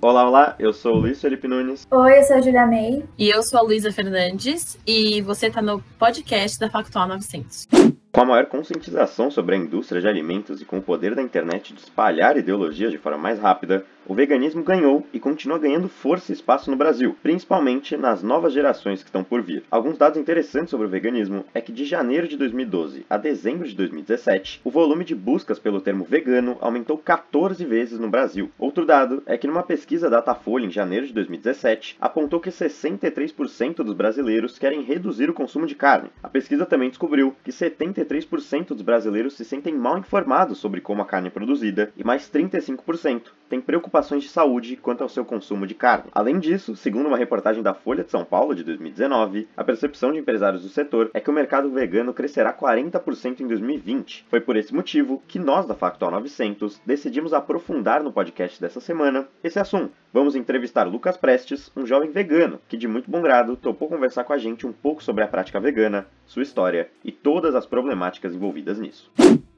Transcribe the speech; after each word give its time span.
Olá, 0.00 0.26
olá, 0.26 0.56
eu 0.58 0.72
sou 0.72 0.94
o 0.94 0.98
Luiz 1.00 1.20
Felipe 1.20 1.46
Nunes. 1.48 1.86
Oi, 1.90 2.18
eu 2.18 2.22
sou 2.22 2.36
a 2.36 2.40
Julia 2.40 2.66
May. 2.66 3.04
E 3.18 3.28
eu 3.28 3.42
sou 3.42 3.58
a 3.58 3.62
Luísa 3.62 3.92
Fernandes 3.92 4.78
e 4.86 5.20
você 5.22 5.48
está 5.48 5.60
no 5.60 5.82
podcast 5.98 6.58
da 6.58 6.70
Factual 6.70 7.08
900. 7.08 7.66
Com 8.18 8.22
a 8.22 8.26
maior 8.26 8.46
conscientização 8.46 9.30
sobre 9.30 9.54
a 9.54 9.58
indústria 9.58 10.00
de 10.00 10.08
alimentos 10.08 10.60
e 10.60 10.64
com 10.64 10.78
o 10.78 10.82
poder 10.82 11.14
da 11.14 11.22
internet 11.22 11.72
de 11.72 11.78
espalhar 11.78 12.36
ideologias 12.36 12.90
de 12.90 12.98
forma 12.98 13.16
mais 13.16 13.38
rápida, 13.38 13.84
o 14.08 14.14
veganismo 14.14 14.64
ganhou 14.64 15.06
e 15.12 15.20
continua 15.20 15.58
ganhando 15.58 15.86
força 15.86 16.32
e 16.32 16.34
espaço 16.34 16.70
no 16.70 16.76
Brasil, 16.78 17.14
principalmente 17.22 17.94
nas 17.94 18.22
novas 18.22 18.54
gerações 18.54 19.02
que 19.02 19.08
estão 19.08 19.22
por 19.22 19.42
vir. 19.42 19.62
Alguns 19.70 19.98
dados 19.98 20.18
interessantes 20.18 20.70
sobre 20.70 20.86
o 20.86 20.90
veganismo 20.90 21.44
é 21.52 21.60
que 21.60 21.70
de 21.70 21.84
janeiro 21.84 22.26
de 22.26 22.36
2012 22.38 23.04
a 23.08 23.18
dezembro 23.18 23.68
de 23.68 23.74
2017, 23.74 24.62
o 24.64 24.70
volume 24.70 25.04
de 25.04 25.14
buscas 25.14 25.58
pelo 25.58 25.80
termo 25.80 26.04
vegano 26.04 26.56
aumentou 26.60 26.96
14 26.96 27.62
vezes 27.66 28.00
no 28.00 28.08
Brasil. 28.08 28.50
Outro 28.58 28.86
dado 28.86 29.22
é 29.26 29.36
que 29.36 29.46
numa 29.46 29.62
pesquisa 29.62 30.08
Datafolha 30.08 30.64
em 30.64 30.70
janeiro 30.70 31.06
de 31.06 31.12
2017, 31.12 31.98
apontou 32.00 32.40
que 32.40 32.48
63% 32.48 33.76
dos 33.76 33.94
brasileiros 33.94 34.58
querem 34.58 34.82
reduzir 34.82 35.28
o 35.28 35.34
consumo 35.34 35.66
de 35.66 35.74
carne. 35.74 36.08
A 36.22 36.30
pesquisa 36.30 36.64
também 36.64 36.88
descobriu 36.88 37.36
que 37.44 37.50
73% 37.52 38.07
dos 38.74 38.82
brasileiros 38.82 39.34
se 39.34 39.44
sentem 39.44 39.74
mal 39.74 39.98
informados 39.98 40.58
sobre 40.58 40.80
como 40.80 41.02
a 41.02 41.06
carne 41.06 41.28
é 41.28 41.30
produzida 41.30 41.92
e 41.96 42.02
mais 42.02 42.30
35% 42.30 43.32
têm 43.48 43.60
preocupações 43.60 44.22
de 44.22 44.28
saúde 44.28 44.76
quanto 44.76 45.02
ao 45.02 45.08
seu 45.08 45.24
consumo 45.24 45.66
de 45.66 45.74
carne. 45.74 46.10
Além 46.12 46.38
disso, 46.38 46.76
segundo 46.76 47.06
uma 47.06 47.16
reportagem 47.16 47.62
da 47.62 47.74
Folha 47.74 48.04
de 48.04 48.10
São 48.10 48.24
Paulo 48.24 48.54
de 48.54 48.64
2019, 48.64 49.48
a 49.56 49.64
percepção 49.64 50.12
de 50.12 50.18
empresários 50.18 50.62
do 50.62 50.68
setor 50.68 51.10
é 51.14 51.20
que 51.20 51.30
o 51.30 51.32
mercado 51.32 51.70
vegano 51.70 52.12
crescerá 52.12 52.52
40% 52.52 53.40
em 53.40 53.46
2020. 53.46 54.26
Foi 54.28 54.40
por 54.40 54.56
esse 54.56 54.74
motivo 54.74 55.22
que 55.26 55.38
nós 55.38 55.66
da 55.66 55.74
Factual 55.74 56.10
900 56.10 56.80
decidimos 56.84 57.32
aprofundar 57.32 58.02
no 58.02 58.12
podcast 58.12 58.60
dessa 58.60 58.80
semana 58.80 59.26
esse 59.42 59.58
assunto. 59.58 59.92
Vamos 60.12 60.34
entrevistar 60.34 60.84
Lucas 60.84 61.16
Prestes, 61.16 61.70
um 61.76 61.86
jovem 61.86 62.10
vegano 62.10 62.60
que 62.68 62.76
de 62.76 62.88
muito 62.88 63.10
bom 63.10 63.20
grado 63.20 63.56
topou 63.56 63.88
conversar 63.88 64.24
com 64.24 64.32
a 64.32 64.38
gente 64.38 64.66
um 64.66 64.72
pouco 64.72 65.02
sobre 65.02 65.24
a 65.24 65.28
prática 65.28 65.60
vegana, 65.60 66.06
sua 66.26 66.42
história 66.42 66.90
e 67.04 67.12
todas 67.12 67.54
as 67.54 67.66
problemáticas 67.66 68.34
envolvidas 68.34 68.78
nisso. 68.78 69.10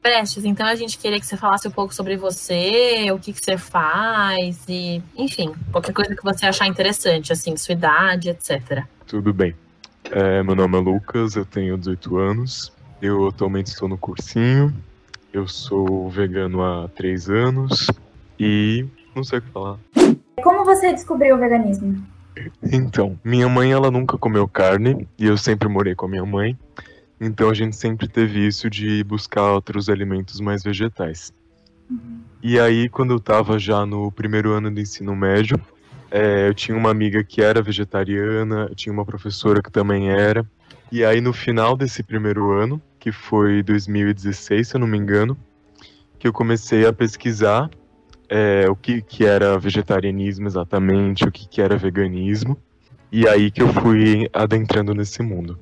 Prestes, 0.02 0.46
então 0.46 0.66
a 0.66 0.74
gente 0.74 0.98
queria 0.98 1.20
que 1.20 1.26
você 1.26 1.36
falasse 1.36 1.68
um 1.68 1.70
pouco 1.70 1.94
sobre 1.94 2.16
você, 2.16 3.10
o 3.12 3.18
que, 3.18 3.34
que 3.34 3.44
você 3.44 3.58
faz 3.58 4.64
e, 4.66 5.02
enfim, 5.14 5.54
qualquer 5.70 5.92
coisa 5.92 6.16
que 6.16 6.22
você 6.22 6.46
achar 6.46 6.66
interessante, 6.66 7.32
assim, 7.32 7.54
sua 7.56 7.74
idade, 7.74 8.30
etc. 8.30 8.84
Tudo 9.06 9.32
bem. 9.34 9.54
É, 10.10 10.42
meu 10.42 10.54
nome 10.54 10.78
é 10.78 10.80
Lucas, 10.80 11.36
eu 11.36 11.44
tenho 11.44 11.76
18 11.76 12.16
anos, 12.16 12.72
eu 13.02 13.28
atualmente 13.28 13.66
estou 13.66 13.88
no 13.88 13.98
cursinho, 13.98 14.74
eu 15.32 15.46
sou 15.46 16.08
vegano 16.08 16.62
há 16.64 16.88
3 16.88 17.28
anos 17.28 17.86
e 18.38 18.86
não 19.14 19.22
sei 19.22 19.38
o 19.38 19.42
que 19.42 19.50
falar. 19.50 19.78
Como 20.42 20.64
você 20.64 20.92
descobriu 20.92 21.36
o 21.36 21.38
veganismo? 21.38 22.02
Então, 22.62 23.18
minha 23.22 23.48
mãe 23.48 23.70
ela 23.70 23.90
nunca 23.90 24.16
comeu 24.16 24.48
carne 24.48 25.06
e 25.18 25.26
eu 25.26 25.36
sempre 25.36 25.68
morei 25.68 25.94
com 25.94 26.06
a 26.06 26.08
minha 26.08 26.24
mãe. 26.24 26.56
Então 27.20 27.50
a 27.50 27.54
gente 27.54 27.76
sempre 27.76 28.08
teve 28.08 28.46
isso 28.46 28.70
de 28.70 29.04
buscar 29.04 29.52
outros 29.52 29.88
alimentos 29.88 30.40
mais 30.40 30.62
vegetais. 30.62 31.32
Uhum. 31.90 32.20
E 32.42 32.58
aí, 32.58 32.88
quando 32.88 33.10
eu 33.10 33.18
estava 33.18 33.58
já 33.58 33.84
no 33.84 34.10
primeiro 34.10 34.52
ano 34.52 34.70
do 34.70 34.80
ensino 34.80 35.14
médio, 35.14 35.60
é, 36.10 36.48
eu 36.48 36.54
tinha 36.54 36.76
uma 36.76 36.90
amiga 36.90 37.22
que 37.22 37.42
era 37.42 37.60
vegetariana, 37.60 38.66
eu 38.70 38.74
tinha 38.74 38.92
uma 38.92 39.04
professora 39.04 39.62
que 39.62 39.70
também 39.70 40.10
era. 40.10 40.44
E 40.90 41.04
aí, 41.04 41.20
no 41.20 41.32
final 41.32 41.76
desse 41.76 42.02
primeiro 42.02 42.50
ano, 42.52 42.80
que 42.98 43.12
foi 43.12 43.62
2016, 43.62 44.68
se 44.68 44.74
eu 44.76 44.80
não 44.80 44.86
me 44.86 44.96
engano, 44.96 45.36
que 46.18 46.26
eu 46.26 46.32
comecei 46.32 46.86
a 46.86 46.92
pesquisar 46.92 47.70
é, 48.28 48.68
o 48.68 48.74
que, 48.74 49.02
que 49.02 49.24
era 49.24 49.58
vegetarianismo 49.58 50.46
exatamente, 50.46 51.24
o 51.24 51.32
que, 51.32 51.48
que 51.48 51.60
era 51.60 51.76
veganismo. 51.76 52.56
E 53.12 53.28
aí 53.28 53.50
que 53.50 53.60
eu 53.60 53.68
fui 53.68 54.28
adentrando 54.32 54.94
nesse 54.94 55.22
mundo. 55.22 55.58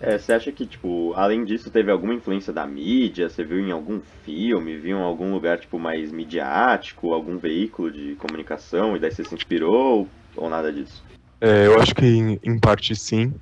É, 0.00 0.16
você 0.16 0.32
acha 0.32 0.50
que, 0.50 0.64
tipo, 0.64 1.12
além 1.14 1.44
disso, 1.44 1.70
teve 1.70 1.90
alguma 1.90 2.14
influência 2.14 2.52
da 2.52 2.66
mídia? 2.66 3.28
Você 3.28 3.44
viu 3.44 3.60
em 3.60 3.70
algum 3.70 4.00
filme, 4.24 4.78
viu 4.78 4.96
em 4.96 5.02
algum 5.02 5.30
lugar, 5.30 5.58
tipo, 5.58 5.78
mais 5.78 6.10
midiático, 6.10 7.12
algum 7.12 7.36
veículo 7.36 7.90
de 7.90 8.14
comunicação, 8.14 8.96
e 8.96 8.98
daí 8.98 9.10
você 9.10 9.22
se 9.22 9.34
inspirou, 9.34 10.08
ou 10.34 10.48
nada 10.48 10.72
disso? 10.72 11.04
É, 11.38 11.66
eu 11.66 11.78
acho 11.78 11.94
que 11.94 12.06
em, 12.06 12.40
em 12.42 12.58
parte 12.58 12.96
sim, 12.96 13.34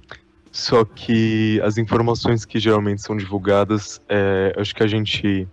só 0.50 0.84
que 0.84 1.60
as 1.62 1.78
informações 1.78 2.44
que 2.44 2.58
geralmente 2.58 3.02
são 3.02 3.16
divulgadas, 3.16 4.00
é, 4.08 4.52
acho 4.56 4.74
que 4.74 4.82
a 4.82 4.88
gente, 4.88 5.46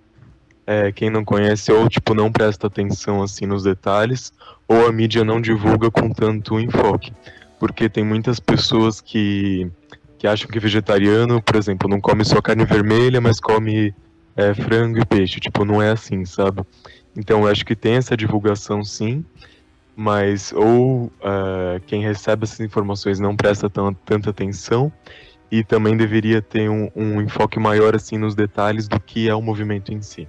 é, 0.66 0.92
quem 0.92 1.12
não 1.12 1.24
conhece, 1.24 1.72
ou, 1.72 1.88
tipo, 1.88 2.16
não 2.16 2.32
presta 2.32 2.66
atenção, 2.66 3.22
assim, 3.22 3.46
nos 3.46 3.64
detalhes, 3.64 4.34
ou 4.68 4.88
a 4.88 4.92
mídia 4.92 5.24
não 5.24 5.40
divulga 5.40 5.92
com 5.92 6.10
tanto 6.10 6.60
enfoque, 6.60 7.14
porque 7.60 7.88
tem 7.88 8.04
muitas 8.04 8.40
pessoas 8.40 9.00
que 9.00 9.70
que 10.18 10.28
acham 10.28 10.48
que 10.48 10.60
vegetariano, 10.60 11.42
por 11.42 11.56
exemplo, 11.56 11.90
não 11.90 12.00
come 12.00 12.24
só 12.24 12.42
carne 12.42 12.66
vermelha, 12.66 13.20
mas 13.20 13.40
come 13.40 13.94
é, 14.36 14.54
frango 14.54 15.00
e 15.00 15.06
peixe. 15.06 15.40
Tipo, 15.40 15.66
não 15.66 15.82
é 15.82 15.92
assim, 15.92 16.26
sabe? 16.26 16.62
Então, 17.16 17.42
eu 17.42 17.48
acho 17.48 17.66
que 17.66 17.76
tem 17.76 17.96
essa 17.96 18.16
divulgação 18.16 18.84
sim, 18.84 19.24
mas 19.96 20.52
ou 20.54 21.06
uh, 21.06 21.80
quem 21.88 22.02
recebe 22.02 22.44
essas 22.44 22.60
informações 22.60 23.20
não 23.20 23.36
presta 23.36 23.70
tanta 23.70 24.30
atenção 24.30 24.92
e 25.50 25.64
também 25.64 25.96
deveria 25.96 26.42
ter 26.42 26.70
um, 26.70 26.90
um 26.96 27.22
enfoque 27.22 27.60
maior 27.60 27.96
assim 27.96 28.18
nos 28.18 28.36
detalhes 28.36 28.88
do 28.88 29.00
que 29.00 29.30
é 29.30 29.36
o 29.36 29.42
movimento 29.42 29.94
em 29.94 30.02
si. 30.02 30.28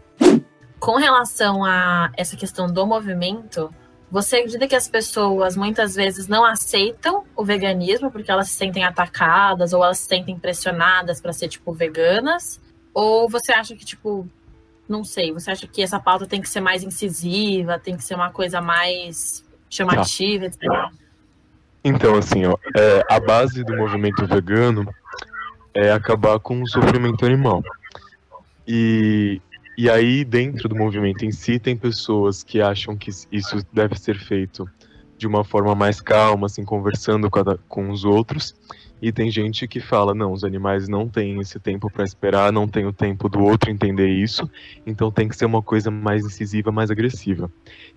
Com 0.79 0.97
relação 0.97 1.65
a 1.65 2.13
essa 2.17 2.37
questão 2.37 2.67
do 2.67 2.87
movimento, 2.87 3.71
você 4.11 4.37
acredita 4.37 4.69
que 4.69 4.75
as 4.75 4.89
pessoas 4.89 5.57
muitas 5.57 5.95
vezes 5.95 6.29
não 6.29 6.45
aceitam 6.45 7.25
o 7.35 7.45
veganismo 7.45 8.11
porque 8.11 8.31
elas 8.31 8.49
se 8.49 8.57
sentem 8.57 8.85
atacadas 8.85 9.73
ou 9.73 9.85
elas 9.85 9.99
se 9.99 10.07
sentem 10.07 10.39
pressionadas 10.39 11.21
para 11.21 11.33
ser 11.33 11.49
tipo 11.49 11.73
veganas? 11.73 12.61
Ou 12.95 13.29
você 13.29 13.53
acha 13.53 13.75
que 13.75 13.85
tipo, 13.85 14.29
não 14.89 15.03
sei, 15.03 15.33
você 15.33 15.51
acha 15.51 15.67
que 15.67 15.83
essa 15.83 15.99
pauta 15.99 16.27
tem 16.27 16.41
que 16.41 16.49
ser 16.49 16.61
mais 16.61 16.83
incisiva, 16.83 17.79
tem 17.79 17.97
que 17.97 18.05
ser 18.05 18.15
uma 18.15 18.31
coisa 18.31 18.61
mais 18.61 19.45
chamativa, 19.69 20.47
etc. 20.47 20.63
Então, 21.85 22.17
assim, 22.17 22.45
ó, 22.47 22.57
é, 22.77 23.05
a 23.09 23.21
base 23.21 23.63
do 23.63 23.77
movimento 23.77 24.27
vegano 24.27 24.93
é 25.75 25.93
acabar 25.93 26.39
com 26.39 26.63
o 26.63 26.69
sofrimento 26.69 27.25
animal. 27.25 27.63
E 28.67 29.41
e 29.77 29.91
aí, 29.91 30.25
dentro 30.25 30.71
do 30.71 30.75
movimento 30.75 31.27
em 31.27 31.31
si, 31.31 31.59
tem 31.59 31.77
pessoas 31.77 32.43
que 32.43 32.63
acham 32.63 32.97
que 32.97 33.11
isso 33.31 33.67
deve 33.71 33.95
ser 33.99 34.19
feito 34.19 34.67
de 35.19 35.27
uma 35.27 35.45
forma 35.45 35.75
mais 35.75 36.01
calma, 36.01 36.47
assim, 36.47 36.65
conversando 36.65 37.29
com, 37.31 37.41
a, 37.41 37.59
com 37.69 37.91
os 37.91 38.03
outros. 38.03 38.55
E 39.03 39.13
tem 39.13 39.31
gente 39.31 39.69
que 39.69 39.79
fala: 39.79 40.15
não, 40.15 40.33
os 40.33 40.45
animais 40.45 40.89
não 40.89 41.07
têm 41.07 41.39
esse 41.41 41.61
tempo 41.61 41.91
para 41.91 42.05
esperar, 42.05 42.51
não 42.51 42.67
tem 42.67 42.87
o 42.87 42.93
tempo 42.93 43.29
do 43.29 43.41
outro 43.41 43.71
entender 43.71 44.09
isso, 44.09 44.51
então 44.87 45.11
tem 45.11 45.29
que 45.29 45.37
ser 45.37 45.45
uma 45.45 45.61
coisa 45.61 45.91
mais 45.91 46.25
incisiva, 46.25 46.73
mais 46.73 46.91
agressiva. 46.91 47.51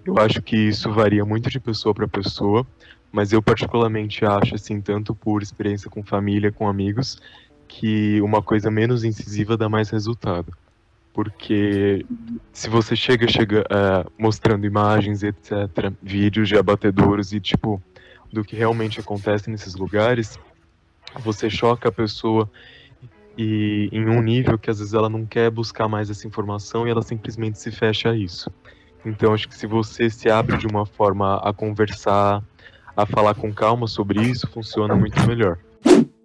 Eu 0.05 0.17
acho 0.17 0.41
que 0.41 0.57
isso 0.57 0.91
varia 0.91 1.23
muito 1.23 1.49
de 1.49 1.61
pessoa 1.61 1.95
para 1.95 2.09
pessoa, 2.09 2.67
mas 3.09 3.31
eu 3.31 3.41
particularmente 3.41 4.25
acho, 4.25 4.55
assim, 4.55 4.81
tanto 4.81 5.15
por 5.15 5.41
experiência 5.41 5.89
com 5.89 6.03
família, 6.03 6.51
com 6.51 6.67
amigos, 6.67 7.21
que 7.69 8.19
uma 8.21 8.41
coisa 8.41 8.69
menos 8.69 9.05
incisiva 9.05 9.55
dá 9.55 9.69
mais 9.69 9.89
resultado 9.89 10.53
porque 11.19 12.05
se 12.53 12.69
você 12.69 12.95
chega 12.95 13.27
chega 13.27 13.59
uh, 13.63 14.09
mostrando 14.17 14.65
imagens 14.65 15.21
etc 15.21 15.91
vídeos 16.01 16.47
de 16.47 16.57
abatedouros 16.57 17.33
e 17.33 17.41
tipo 17.41 17.83
do 18.31 18.41
que 18.41 18.55
realmente 18.55 19.01
acontece 19.01 19.49
nesses 19.49 19.75
lugares 19.75 20.39
você 21.19 21.49
choca 21.49 21.89
a 21.89 21.91
pessoa 21.91 22.49
e 23.37 23.89
em 23.91 24.07
um 24.07 24.21
nível 24.21 24.57
que 24.57 24.69
às 24.69 24.79
vezes 24.79 24.93
ela 24.93 25.09
não 25.09 25.25
quer 25.25 25.51
buscar 25.51 25.89
mais 25.89 26.09
essa 26.09 26.25
informação 26.25 26.87
e 26.87 26.89
ela 26.89 27.01
simplesmente 27.01 27.59
se 27.59 27.69
fecha 27.69 28.11
a 28.11 28.15
isso. 28.15 28.49
Então 29.05 29.33
acho 29.33 29.49
que 29.49 29.55
se 29.55 29.67
você 29.67 30.09
se 30.09 30.29
abre 30.29 30.55
de 30.57 30.67
uma 30.67 30.85
forma 30.85 31.37
a 31.43 31.51
conversar 31.51 32.41
a 32.95 33.05
falar 33.05 33.35
com 33.35 33.53
calma 33.53 33.87
sobre 33.87 34.21
isso 34.21 34.47
funciona 34.47 34.95
muito 34.95 35.21
melhor. 35.27 35.57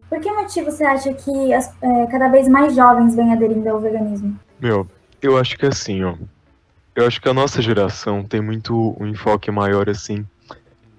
Por 0.08 0.20
que 0.20 0.30
motivo 0.30 0.70
você 0.70 0.84
acha 0.84 1.12
que 1.12 1.52
é, 1.52 2.06
cada 2.12 2.28
vez 2.28 2.46
mais 2.46 2.76
jovens 2.76 3.16
vêm 3.16 3.32
aderindo 3.32 3.68
ao 3.68 3.80
veganismo 3.80 4.38
meu, 4.60 4.88
eu 5.20 5.36
acho 5.36 5.56
que 5.56 5.66
assim, 5.66 6.02
ó. 6.02 6.14
Eu 6.94 7.06
acho 7.06 7.20
que 7.20 7.28
a 7.28 7.34
nossa 7.34 7.60
geração 7.60 8.22
tem 8.22 8.40
muito 8.40 8.96
um 9.00 9.06
enfoque 9.06 9.50
maior, 9.50 9.90
assim, 9.90 10.24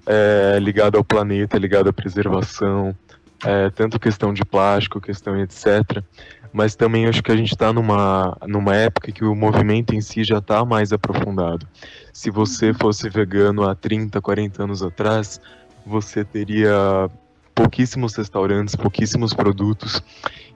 é, 0.06 0.58
ligado 0.60 0.98
ao 0.98 1.04
planeta, 1.04 1.58
ligado 1.58 1.90
à 1.90 1.94
preservação, 1.94 2.96
é, 3.44 3.70
tanto 3.70 4.00
questão 4.00 4.34
de 4.34 4.44
plástico, 4.44 5.00
questão 5.00 5.40
etc. 5.40 6.04
Mas 6.52 6.76
também 6.76 7.06
acho 7.06 7.22
que 7.22 7.32
a 7.32 7.36
gente 7.36 7.52
está 7.52 7.72
numa, 7.74 8.38
numa 8.48 8.76
época 8.76 9.12
que 9.12 9.26
o 9.26 9.36
movimento 9.36 9.94
em 9.94 10.02
si 10.02 10.24
já 10.24 10.38
está 10.38 10.64
mais 10.64 10.94
aprofundado. 10.94 11.68
Se 12.14 12.30
você 12.30 12.74
fosse 12.74 13.10
vegano 13.10 13.68
há 13.68 13.76
30, 13.76 14.22
40 14.22 14.64
anos 14.64 14.82
atrás, 14.82 15.40
você 15.86 16.24
teria 16.24 17.10
pouquíssimos 17.56 18.14
restaurantes, 18.14 18.76
pouquíssimos 18.76 19.34
produtos. 19.34 20.04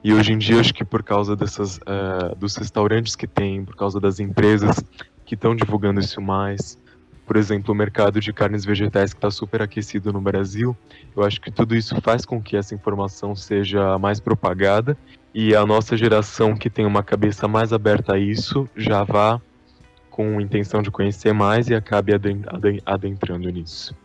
E 0.03 0.13
hoje 0.13 0.33
em 0.33 0.37
dia, 0.37 0.59
acho 0.59 0.73
que 0.73 0.83
por 0.83 1.01
causa 1.01 1.35
dessas, 1.35 1.77
uh, 1.77 2.35
dos 2.37 2.55
restaurantes 2.57 3.15
que 3.15 3.25
tem, 3.25 3.63
por 3.63 3.75
causa 3.75 3.99
das 3.99 4.19
empresas 4.19 4.83
que 5.25 5.35
estão 5.35 5.55
divulgando 5.55 5.99
isso 5.99 6.21
mais, 6.21 6.77
por 7.25 7.37
exemplo, 7.37 7.73
o 7.73 7.77
mercado 7.77 8.19
de 8.19 8.33
carnes 8.33 8.65
vegetais 8.65 9.13
que 9.13 9.17
está 9.17 9.29
super 9.29 9.61
aquecido 9.61 10.11
no 10.11 10.19
Brasil, 10.19 10.75
eu 11.15 11.23
acho 11.23 11.39
que 11.39 11.51
tudo 11.51 11.75
isso 11.75 11.95
faz 12.01 12.25
com 12.25 12.41
que 12.41 12.57
essa 12.57 12.73
informação 12.73 13.35
seja 13.35 13.99
mais 13.99 14.19
propagada 14.19 14.97
e 15.31 15.55
a 15.55 15.63
nossa 15.63 15.95
geração 15.95 16.55
que 16.55 16.71
tem 16.71 16.87
uma 16.87 17.03
cabeça 17.03 17.47
mais 17.47 17.71
aberta 17.71 18.13
a 18.13 18.19
isso 18.19 18.67
já 18.75 19.03
vá 19.03 19.39
com 20.09 20.41
intenção 20.41 20.81
de 20.81 20.89
conhecer 20.89 21.31
mais 21.31 21.69
e 21.69 21.75
acabe 21.75 22.13
adentrando 22.83 23.47
nisso. 23.49 23.95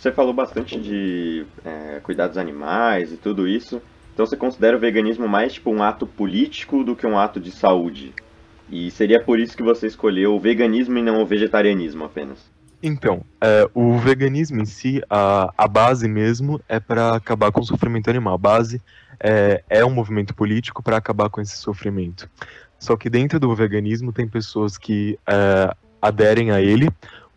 Você 0.00 0.10
falou 0.10 0.32
bastante 0.32 0.80
de 0.80 1.44
é, 1.62 2.00
animais 2.40 3.12
e 3.12 3.18
tudo 3.18 3.46
isso. 3.46 3.82
Então 4.14 4.24
você 4.24 4.34
considera 4.34 4.74
o 4.74 4.80
veganismo 4.80 5.28
mais 5.28 5.52
tipo 5.52 5.70
um 5.70 5.82
ato 5.82 6.06
político 6.06 6.82
do 6.82 6.96
que 6.96 7.06
um 7.06 7.18
ato 7.18 7.38
de 7.38 7.50
saúde? 7.50 8.14
E 8.70 8.90
seria 8.90 9.22
por 9.22 9.38
isso 9.38 9.54
que 9.54 9.62
você 9.62 9.86
escolheu 9.86 10.34
o 10.34 10.40
veganismo 10.40 10.96
e 10.96 11.02
não 11.02 11.20
o 11.20 11.26
vegetarianismo 11.26 12.02
apenas? 12.02 12.38
Então, 12.82 13.22
é, 13.42 13.68
o 13.74 13.98
veganismo 13.98 14.62
em 14.62 14.64
si, 14.64 15.02
a, 15.10 15.52
a 15.54 15.68
base 15.68 16.08
mesmo 16.08 16.58
é 16.66 16.80
para 16.80 17.16
acabar 17.16 17.52
com 17.52 17.60
o 17.60 17.66
sofrimento 17.66 18.08
animal. 18.08 18.36
A 18.36 18.38
base 18.38 18.80
é, 19.22 19.62
é 19.68 19.84
um 19.84 19.90
movimento 19.90 20.34
político 20.34 20.82
para 20.82 20.96
acabar 20.96 21.28
com 21.28 21.42
esse 21.42 21.58
sofrimento. 21.58 22.26
Só 22.78 22.96
que 22.96 23.10
dentro 23.10 23.38
do 23.38 23.54
veganismo 23.54 24.14
tem 24.14 24.26
pessoas 24.26 24.78
que 24.78 25.18
é, 25.26 25.74
aderem 26.00 26.52
a 26.52 26.62
ele 26.62 26.88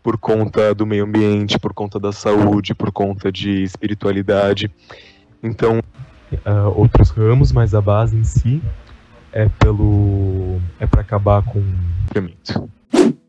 por 0.04 0.18
conta 0.18 0.74
do 0.74 0.84
meio 0.84 1.04
ambiente, 1.04 1.58
por 1.58 1.72
conta 1.72 1.98
da 1.98 2.12
saúde, 2.12 2.74
por 2.74 2.92
conta 2.92 3.32
de 3.32 3.62
espiritualidade. 3.62 4.70
Então, 5.42 5.78
uh, 6.30 6.68
outros 6.78 7.08
ramos, 7.08 7.50
mas 7.50 7.74
a 7.74 7.80
base 7.80 8.14
em 8.14 8.22
si 8.22 8.62
é 9.32 9.48
pelo 9.48 10.60
é 10.78 10.86
para 10.86 11.00
acabar 11.00 11.42
com 11.42 11.58
o. 11.58 12.68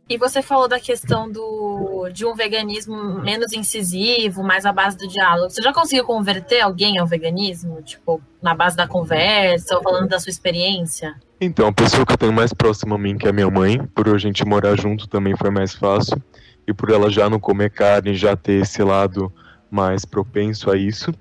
E 0.08 0.18
você 0.18 0.42
falou 0.42 0.68
da 0.68 0.80
questão 0.80 1.32
do, 1.32 2.10
de 2.14 2.26
um 2.26 2.36
veganismo 2.36 3.22
menos 3.22 3.54
incisivo, 3.54 4.44
mais 4.44 4.66
à 4.66 4.72
base 4.72 4.98
do 4.98 5.08
diálogo. 5.08 5.50
Você 5.50 5.62
já 5.62 5.74
conseguiu 5.74 6.04
converter 6.04 6.60
alguém 6.60 7.00
ao 7.00 7.08
veganismo? 7.08 7.82
Tipo, 7.82 8.22
na 8.42 8.54
base 8.54 8.76
da 8.76 8.86
conversa 8.86 9.76
ou 9.78 9.82
falando 9.82 10.10
da 10.10 10.20
sua 10.20 10.30
experiência? 10.30 11.16
Então, 11.42 11.68
a 11.68 11.74
pessoa 11.74 12.06
que 12.06 12.14
eu 12.14 12.18
tenho 12.18 12.34
mais 12.34 12.54
próxima 12.54 12.96
a 12.96 13.00
mim, 13.00 13.18
que 13.18 13.26
é 13.26 13.30
a 13.30 13.34
minha 13.34 13.50
mãe, 13.50 13.84
por 13.96 14.08
a 14.08 14.18
gente 14.18 14.46
morar 14.46 14.76
junto 14.76 15.08
também 15.08 15.36
foi 15.36 15.50
mais 15.50 15.74
fácil. 15.74 16.22
E 16.68 16.74
por 16.74 16.90
ela 16.90 17.10
já 17.10 17.30
não 17.30 17.40
comer 17.40 17.72
carne, 17.72 18.16
já 18.16 18.36
ter 18.36 18.62
esse 18.62 18.82
lado 18.84 19.32
mais 19.70 20.06
propenso 20.06 20.72
a 20.72 20.78
isso, 20.78 21.14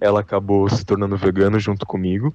ela 0.00 0.20
acabou 0.20 0.68
se 0.68 0.84
tornando 0.84 1.16
vegana 1.16 1.58
junto 1.58 1.86
comigo. 1.86 2.34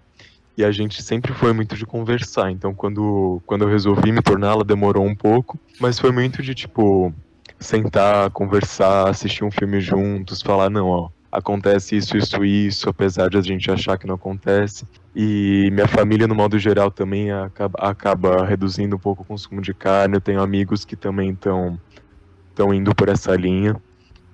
E 0.57 0.63
a 0.63 0.71
gente 0.71 1.03
sempre 1.03 1.33
foi 1.33 1.51
muito 1.51 1.75
de 1.75 1.85
conversar. 1.85 2.49
Então, 2.49 2.73
quando, 2.73 3.41
quando 3.45 3.63
eu 3.63 3.69
resolvi 3.69 4.11
me 4.11 4.21
tornar, 4.21 4.51
ela 4.51 4.63
demorou 4.63 5.05
um 5.05 5.15
pouco. 5.15 5.59
Mas 5.81 5.99
foi 5.99 6.11
muito 6.11 6.41
de, 6.41 6.55
tipo, 6.55 7.13
sentar, 7.59 8.29
conversar, 8.31 9.09
assistir 9.09 9.43
um 9.43 9.51
filme 9.51 9.81
juntos, 9.81 10.41
falar: 10.41 10.69
não, 10.69 10.87
ó, 10.87 11.09
acontece 11.29 11.97
isso, 11.97 12.15
isso, 12.15 12.45
isso, 12.45 12.89
apesar 12.89 13.29
de 13.29 13.37
a 13.37 13.41
gente 13.41 13.69
achar 13.69 13.97
que 13.97 14.07
não 14.07 14.15
acontece. 14.15 14.87
E 15.13 15.69
minha 15.71 15.87
família, 15.87 16.27
no 16.27 16.35
modo 16.35 16.57
geral, 16.57 16.89
também 16.89 17.31
acaba, 17.31 17.79
acaba 17.79 18.45
reduzindo 18.45 18.95
um 18.95 18.99
pouco 18.99 19.23
o 19.23 19.25
consumo 19.25 19.61
de 19.61 19.73
carne. 19.73 20.15
Eu 20.15 20.21
tenho 20.21 20.41
amigos 20.41 20.85
que 20.85 20.95
também 20.95 21.31
estão 21.31 21.79
indo 22.73 22.93
por 22.93 23.09
essa 23.09 23.35
linha. 23.35 23.75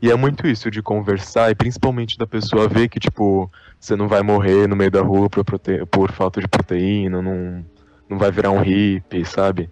E 0.01 0.09
é 0.09 0.15
muito 0.15 0.47
isso 0.47 0.71
de 0.71 0.81
conversar 0.81 1.51
e 1.51 1.55
principalmente 1.55 2.17
da 2.17 2.25
pessoa 2.25 2.67
ver 2.67 2.89
que, 2.89 2.99
tipo, 2.99 3.49
você 3.79 3.95
não 3.95 4.07
vai 4.07 4.23
morrer 4.23 4.67
no 4.67 4.75
meio 4.75 4.89
da 4.89 5.01
rua 5.01 5.29
por, 5.29 5.43
prote... 5.45 5.85
por 5.85 6.11
falta 6.11 6.41
de 6.41 6.47
proteína, 6.47 7.21
não, 7.21 7.63
não 8.09 8.17
vai 8.17 8.31
virar 8.31 8.49
um 8.49 8.61
hippie, 8.61 9.23
sabe? 9.23 9.69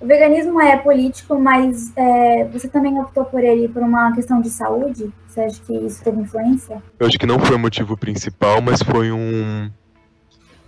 O 0.00 0.06
veganismo 0.06 0.60
é 0.60 0.76
político, 0.76 1.38
mas 1.38 1.96
é, 1.96 2.44
você 2.48 2.66
também 2.66 3.00
optou 3.00 3.24
por 3.24 3.44
ele 3.44 3.68
por 3.68 3.82
uma 3.82 4.12
questão 4.12 4.40
de 4.40 4.50
saúde? 4.50 5.12
Você 5.28 5.40
acha 5.42 5.62
que 5.62 5.72
isso 5.72 6.02
teve 6.02 6.20
influência? 6.20 6.82
Eu 6.98 7.06
acho 7.06 7.16
que 7.16 7.24
não 7.24 7.38
foi 7.38 7.54
o 7.54 7.58
motivo 7.58 7.96
principal, 7.96 8.60
mas 8.60 8.82
foi 8.82 9.12
um. 9.12 9.70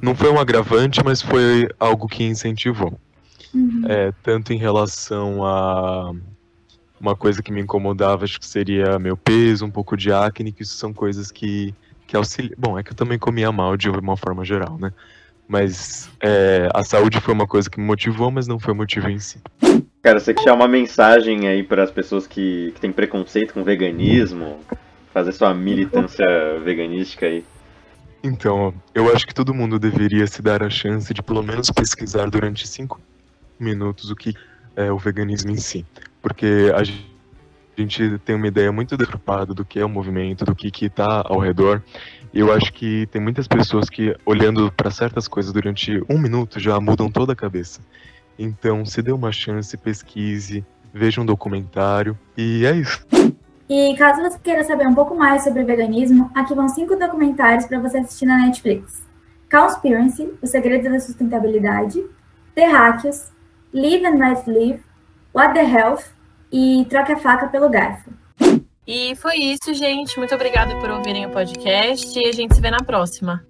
Não 0.01 0.15
foi 0.15 0.31
um 0.31 0.39
agravante, 0.39 1.03
mas 1.05 1.21
foi 1.21 1.69
algo 1.81 2.07
que 2.07 2.23
incentivou. 2.23 2.97
Uhum. 3.53 3.83
É, 3.89 4.13
tanto 4.23 4.53
em 4.53 4.57
relação 4.57 5.45
a 5.45 6.13
uma 7.05 7.15
coisa 7.15 7.43
que 7.43 7.53
me 7.53 7.61
incomodava, 7.61 8.25
acho 8.25 8.41
que 8.41 8.47
seria 8.47 8.99
meu 8.99 9.15
peso, 9.15 9.67
um 9.67 9.71
pouco 9.71 9.95
de 9.95 10.11
acne, 10.11 10.53
que 10.53 10.63
isso 10.63 10.75
são 10.77 10.91
coisas 10.91 11.31
que, 11.31 11.75
que 12.07 12.17
auxiliam. 12.17 12.55
Bom, 12.57 12.79
é 12.79 12.83
que 12.83 12.93
eu 12.93 12.97
também 12.97 13.19
comia 13.19 13.53
mal 13.53 13.77
de 13.77 13.91
uma 13.91 14.17
forma 14.17 14.43
geral, 14.43 14.79
né? 14.79 14.91
Mas 15.47 16.09
é, 16.23 16.71
a 16.73 16.83
saúde 16.83 17.21
foi 17.21 17.35
uma 17.35 17.47
coisa 17.47 17.69
que 17.69 17.79
me 17.79 17.87
motivou, 17.87 18.31
mas 18.31 18.49
não 18.49 18.59
foi 18.59 18.73
o 18.73 18.77
motivo 18.77 19.11
em 19.11 19.19
si. 19.19 19.39
Cara, 20.01 20.19
você 20.19 20.33
quer 20.33 20.53
uma 20.53 20.67
mensagem 20.67 21.47
aí 21.47 21.63
para 21.63 21.83
as 21.83 21.91
pessoas 21.91 22.27
que, 22.27 22.73
que 22.75 22.81
têm 22.81 22.91
preconceito 22.91 23.53
com 23.53 23.63
veganismo, 23.63 24.61
fazer 25.13 25.33
sua 25.33 25.53
militância 25.53 26.25
veganística 26.65 27.27
aí? 27.27 27.45
Então, 28.23 28.73
eu 28.95 29.15
acho 29.15 29.27
que 29.27 29.35
todo 29.35 29.53
mundo 29.53 29.79
deveria 29.79 30.27
se 30.27 30.41
dar 30.41 30.63
a 30.63 30.71
chance 30.71 31.13
de 31.13 31.23
pelo 31.23 31.43
menos 31.43 31.71
pesquisar 31.71 32.31
durante 32.31 32.67
cinco 32.67 32.99
minutos 33.61 34.11
o 34.11 34.17
que 34.17 34.35
é 34.75 34.91
o 34.91 34.97
veganismo 34.97 35.51
em 35.51 35.59
si 35.59 35.85
porque 36.25 36.73
a 36.75 36.83
gente 37.79 38.19
tem 38.21 38.35
uma 38.35 38.47
ideia 38.47 38.73
muito 38.73 38.97
deturpada 38.97 39.53
do 39.53 39.63
que 39.63 39.79
é 39.79 39.85
o 39.85 39.91
movimento, 39.91 40.43
do 40.43 40.55
que 40.55 40.87
está 40.87 41.23
ao 41.23 41.39
redor. 41.39 41.83
Eu 42.33 42.51
acho 42.51 42.73
que 42.73 43.07
tem 43.09 43.21
muitas 43.21 43.47
pessoas 43.47 43.91
que, 43.91 44.17
olhando 44.25 44.73
para 44.73 44.91
certas 44.91 45.29
coisas 45.29 45.53
durante 45.53 46.03
um 46.09 46.19
minuto, 46.19 46.59
já 46.59 46.81
mudam 46.81 47.11
toda 47.11 47.35
a 47.35 47.37
cabeça. 47.37 47.83
Então, 48.39 48.87
se 48.87 49.03
dê 49.03 49.13
uma 49.13 49.31
chance, 49.31 49.77
pesquise, 49.77 50.65
veja 50.95 51.21
um 51.21 51.27
documentário, 51.27 52.19
e 52.39 52.65
é 52.65 52.73
isso. 52.73 53.07
E 53.69 53.95
caso 53.99 54.23
você 54.23 54.39
queira 54.39 54.65
saber 54.65 54.87
um 54.87 54.95
pouco 54.95 55.15
mais 55.15 55.45
sobre 55.45 55.63
veganismo, 55.63 56.31
aqui 56.35 56.55
vão 56.55 56.71
cinco 56.71 56.97
documentários 56.97 57.67
para 57.67 57.79
você 57.81 57.99
assistir 57.99 58.25
na 58.25 58.39
Netflix: 58.39 59.07
Conspiracy, 59.51 60.33
O 60.41 60.47
Segredo 60.47 60.91
da 60.91 61.01
Sustentabilidade, 61.01 62.03
Terráqueos, 62.55 63.31
Live 63.75 64.07
and 64.07 64.17
Let 64.17 64.47
Live, 64.47 64.81
What 65.35 65.53
the 65.53 65.65
Health 65.65 66.14
e 66.55 66.85
troque 66.85 67.11
a 67.11 67.17
faca 67.17 67.49
pelo 67.49 67.69
garfo. 67.69 68.13
E 68.87 69.17
foi 69.17 69.39
isso, 69.39 69.75
gente. 69.75 70.17
Muito 70.17 70.33
obrigada 70.37 70.79
por 70.79 70.89
ouvirem 70.89 71.27
o 71.27 71.31
podcast 71.31 72.17
e 72.17 72.29
a 72.29 72.33
gente 72.33 72.55
se 72.55 72.61
vê 72.61 72.71
na 72.71 72.79
próxima. 72.79 73.45